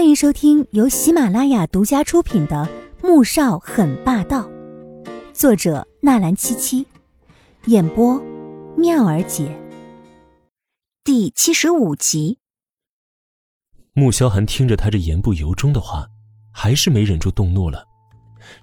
[0.00, 2.66] 欢迎收听由喜马拉雅独家出品的
[3.06, 4.48] 《穆少很霸道》，
[5.34, 6.86] 作者纳兰七七，
[7.66, 8.18] 演播
[8.78, 9.54] 妙儿姐。
[11.04, 12.38] 第七十五集。
[13.92, 16.06] 穆萧寒听着他这言不由衷的话，
[16.50, 17.86] 还是没忍住动怒了，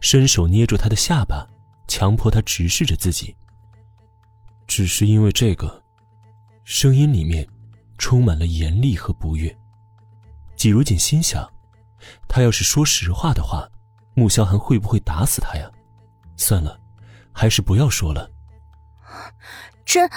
[0.02, 1.48] 伸手捏住他的下巴，
[1.88, 3.36] 强迫他直视着自己。
[4.66, 5.84] 只是因为这个，
[6.64, 7.48] 声音里面
[8.00, 9.56] 充满了严厉和不悦。
[10.58, 11.48] 季如锦心想，
[12.28, 13.70] 他要是说实话的话，
[14.16, 15.72] 穆萧寒会不会打死他呀？
[16.36, 16.78] 算了，
[17.32, 18.30] 还是不要说了。
[19.86, 20.10] 真……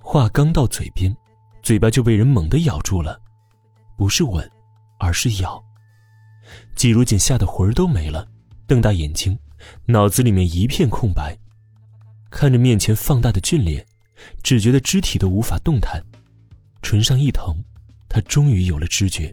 [0.00, 1.14] 话刚到嘴边，
[1.62, 3.20] 嘴巴就被人猛地咬住了，
[3.96, 4.50] 不是吻，
[4.98, 5.62] 而是咬。
[6.74, 8.26] 季如锦吓得魂儿都没了，
[8.66, 9.38] 瞪大眼睛，
[9.84, 11.38] 脑子里面一片空白，
[12.30, 13.86] 看着面前放大的俊脸，
[14.42, 16.02] 只觉得肢体都无法动弹，
[16.80, 17.62] 唇上一疼，
[18.08, 19.32] 他终于有了知觉。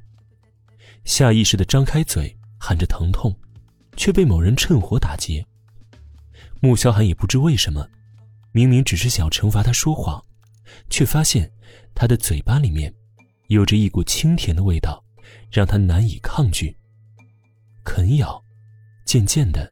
[1.08, 3.34] 下意识的张开嘴喊着疼痛，
[3.96, 5.44] 却被某人趁火打劫。
[6.60, 7.88] 穆萧寒也不知为什么，
[8.52, 10.22] 明明只是想要惩罚他说谎，
[10.90, 11.50] 却发现
[11.96, 12.94] 他的嘴巴里面
[13.48, 15.02] 有着一股清甜的味道，
[15.50, 16.76] 让他难以抗拒。
[17.86, 18.44] 啃咬，
[19.06, 19.72] 渐渐的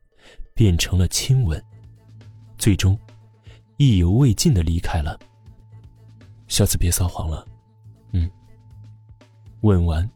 [0.53, 1.61] 变成了亲吻，
[2.57, 2.97] 最终
[3.75, 5.19] 意犹未尽的离开了。
[6.47, 7.45] 下次别撒谎了，
[8.13, 8.31] 嗯。
[9.63, 10.09] 吻完。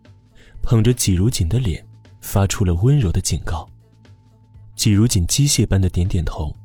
[0.61, 1.85] 捧着季如锦的脸，
[2.21, 3.67] 发出了温柔的警告。
[4.75, 6.55] 季如锦机械般的点点头，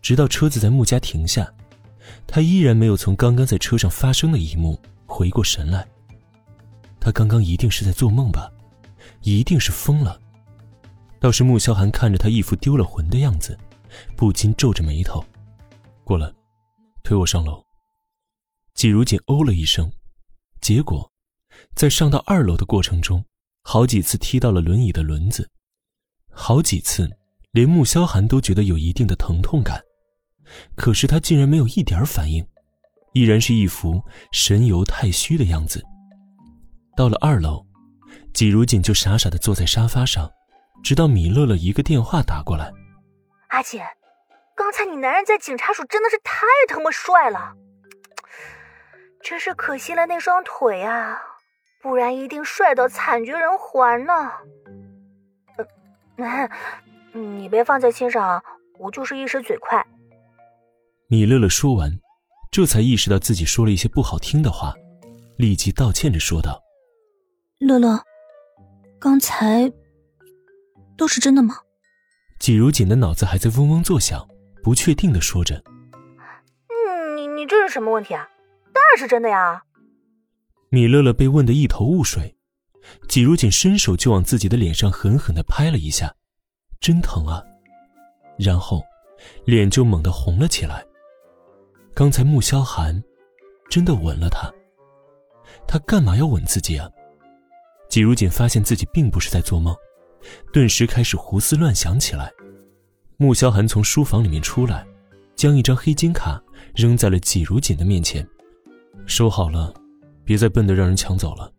[0.00, 1.52] 直到车子在穆家停下，
[2.26, 5.86] 他依然没有从刚刚在车上发生的一幕回过神来。
[7.00, 8.50] 他刚刚一定是在做梦吧，
[9.22, 10.20] 一定是疯了。
[11.20, 13.58] 倒是穆萧寒看着他一副丢了魂的样子，
[14.16, 15.24] 不禁皱着眉头。
[16.04, 16.30] 过来，
[17.02, 17.64] 推我上楼。
[18.74, 19.90] 季如锦哦了一声，
[20.60, 21.10] 结果。
[21.74, 23.24] 在上到二楼的过程中，
[23.62, 25.50] 好几次踢到了轮椅的轮子，
[26.32, 27.08] 好几次
[27.52, 29.82] 连穆萧寒都觉得有一定的疼痛感，
[30.74, 32.46] 可是他竟然没有一点反应，
[33.12, 34.02] 依然是一副
[34.32, 35.84] 神游太虚的样子。
[36.96, 37.64] 到了二楼，
[38.32, 40.30] 季如锦就傻傻的坐在沙发上，
[40.82, 42.72] 直到米乐乐一个电话打过来
[43.50, 43.84] ：“阿姐，
[44.56, 47.54] 刚才你男人在警察署真的是太他妈帅了，
[49.22, 51.18] 真是可惜了那双腿啊！”
[51.80, 54.32] 不然一定帅到惨绝人寰呢。
[57.12, 58.42] 你别放在心上，
[58.78, 59.86] 我就是一时嘴快。
[61.06, 61.98] 米乐乐说完，
[62.50, 64.74] 这才意识到自己说了一些不好听的话，
[65.36, 66.62] 立即道歉着说道
[67.60, 68.02] ：“乐乐，
[68.98, 69.72] 刚才
[70.96, 71.56] 都是真的吗？”
[72.38, 74.28] 季如锦的脑子还在嗡嗡作响，
[74.62, 75.62] 不确定的说着
[76.68, 78.28] ：“嗯，你你这是什么问题啊？
[78.72, 79.62] 当然是真的呀。”
[80.70, 82.34] 米乐乐被问得一头雾水，
[83.08, 86.14] 季如锦伸手就往自己的脸上狠狠的拍了一下，
[86.80, 87.42] 真疼啊！
[88.38, 88.84] 然后，
[89.46, 90.84] 脸就猛地红了起来。
[91.94, 93.02] 刚才穆萧寒
[93.70, 94.52] 真的吻了他，
[95.66, 96.88] 他干嘛要吻自己啊？
[97.88, 99.74] 季如锦发现自己并不是在做梦，
[100.52, 102.30] 顿时开始胡思乱想起来。
[103.16, 104.86] 穆萧寒从书房里面出来，
[105.34, 106.40] 将一张黑金卡
[106.74, 108.24] 扔在了季如锦的面前，
[109.06, 109.72] 收好了。
[110.28, 111.50] 别再笨的让人抢走了。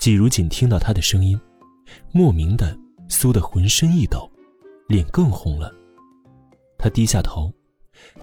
[0.00, 1.40] 季如锦听到他的声音，
[2.10, 2.76] 莫名的
[3.08, 4.28] 酥的浑身一抖，
[4.88, 5.72] 脸更红了。
[6.76, 7.52] 他低下头，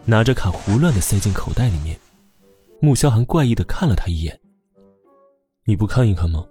[0.04, 1.98] 拿着卡胡乱的塞进口袋里面。
[2.82, 4.38] 穆萧寒怪异的看了他一眼
[5.64, 6.46] ：“你不看一看吗？”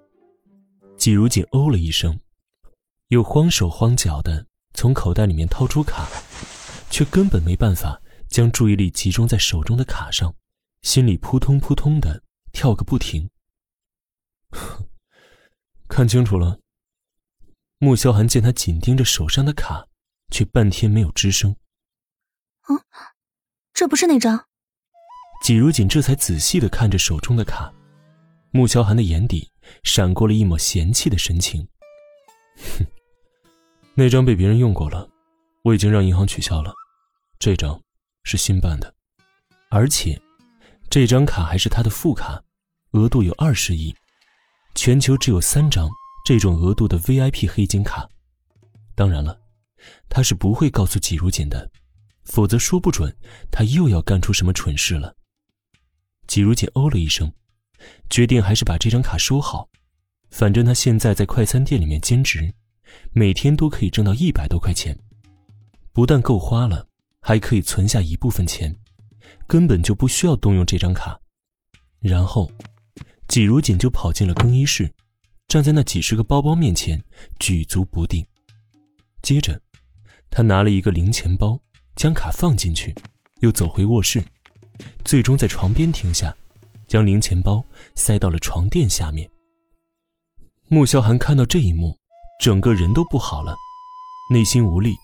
[0.97, 2.19] 季如锦哦了一声，
[3.09, 6.09] 又慌手慌脚的从口袋里面掏出卡，
[6.89, 8.01] 却根本没办法
[8.31, 10.35] 将注意力集中在手中的卡上，
[10.81, 12.24] 心里扑通扑通的。
[12.55, 13.29] 跳个不停。
[15.89, 16.59] 看清楚了。
[17.79, 19.87] 穆萧寒见他紧盯着手上的卡，
[20.31, 21.55] 却半天没有吱声。
[22.69, 22.81] 嗯，
[23.75, 24.47] 这不是那张。
[25.43, 27.71] 季如锦这才仔细的看着手中的卡，
[28.53, 31.69] 穆萧寒的眼底闪过了一抹嫌弃的神情。
[32.57, 32.87] 哼，
[33.95, 35.07] 那张被别人用过了，
[35.63, 36.73] 我已经让银行取消了，
[37.39, 37.79] 这张
[38.23, 38.95] 是新办的，
[39.69, 40.19] 而且。
[40.95, 42.41] 这张卡还是他的副卡，
[42.93, 43.93] 额度有二十亿，
[44.77, 45.91] 全球只有三张
[46.25, 48.09] 这种额度的 VIP 黑金卡。
[48.95, 49.37] 当然了，
[50.09, 51.69] 他是不会告诉季如锦的，
[52.23, 53.13] 否则说不准
[53.51, 55.17] 他又要干出什么蠢事了。
[56.29, 57.33] 季如锦哦了一声，
[58.09, 59.69] 决定还是把这张卡收好，
[60.31, 62.55] 反正他现在在快餐店里面兼职，
[63.11, 64.97] 每天都可以挣到一百多块钱，
[65.93, 66.87] 不但够花了，
[67.21, 68.73] 还可以存下一部分钱。
[69.47, 71.19] 根本就不需要动用这张卡，
[72.01, 72.51] 然后，
[73.29, 74.91] 季如锦就跑进了更衣室，
[75.49, 77.03] 站在那几十个包包面前，
[77.39, 78.27] 举足不定。
[79.23, 79.61] 接着，
[80.31, 81.59] 他拿了一个零钱包，
[81.97, 82.95] 将卡放进去，
[83.41, 84.23] 又走回卧室，
[85.05, 86.35] 最终在床边停下，
[86.87, 87.65] 将零钱包
[87.95, 89.31] 塞到了床垫下面。
[90.69, 91.97] 穆萧寒看到这一幕，
[92.41, 93.55] 整个人都不好了，
[94.31, 94.95] 内心无力，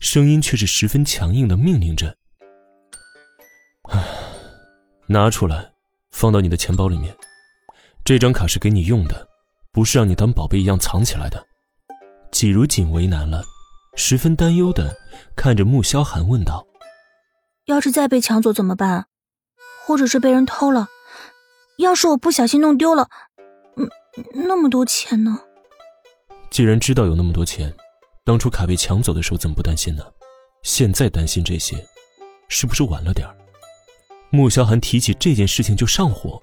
[0.00, 2.16] 声音却是十分强硬的命令着：“，
[5.06, 5.72] 拿出来，
[6.10, 7.16] 放到你的钱包里面。
[8.04, 9.28] 这张卡是给你用的，
[9.72, 11.44] 不是让你当宝贝一样藏起来的。”
[12.30, 13.42] 季如锦为难了。
[13.96, 14.96] 十分担忧的
[15.34, 16.64] 看着穆萧寒问道
[17.66, 19.06] ：“要是再被抢走怎么办？
[19.84, 20.86] 或者是被人偷了？
[21.78, 23.08] 要是我不小心弄丢了，
[23.76, 23.88] 嗯，
[24.46, 25.40] 那么多钱呢？”
[26.50, 27.74] 既然知道有那么多钱，
[28.24, 30.04] 当初卡被抢走的时候怎么不担心呢？
[30.62, 31.84] 现在担心这些，
[32.48, 33.34] 是不是晚了点儿？
[34.30, 36.42] 穆萧寒提起这件事情就上火，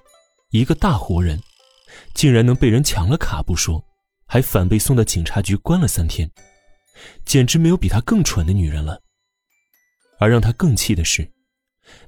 [0.50, 1.40] 一个大活人，
[2.14, 3.84] 竟然能被人抢了卡不说，
[4.26, 6.30] 还反被送到警察局关了三天。
[7.24, 9.02] 简直没有比他更蠢的女人了。
[10.18, 11.30] 而让他更气的是，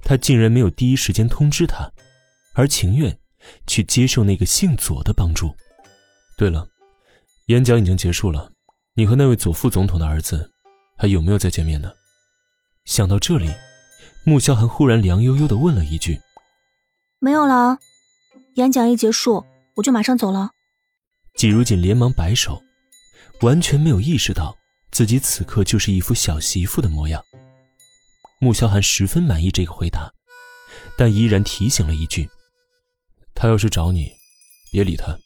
[0.02, 1.92] 他竟然没有第一时间通知他，
[2.54, 3.16] 而情愿
[3.66, 5.54] 去接受那个姓左的帮助。
[6.36, 6.66] 对了，
[7.46, 8.50] 演讲已经结束了，
[8.94, 10.50] 你和那位左副总统的儿子
[10.96, 11.92] 还有没有再见面呢？
[12.86, 13.52] 想到这里，
[14.24, 16.20] 穆萧寒忽然凉悠悠的问了一句
[17.18, 17.78] ：“没有了，
[18.54, 19.44] 演讲一结束
[19.76, 20.50] 我就马上走了。”
[21.36, 22.62] 季如锦连忙摆手，
[23.42, 24.56] 完全没有意识到。
[24.90, 27.22] 自己此刻就是一副小媳妇的模样。
[28.40, 30.10] 穆萧寒十分满意这个回答，
[30.96, 32.28] 但依然提醒了一句
[33.34, 34.10] ：“他要是找你，
[34.72, 35.18] 别理他。